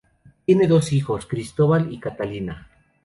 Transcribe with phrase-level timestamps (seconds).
[0.47, 2.67] Tiene dos hijos, Cristóbal y Catalina.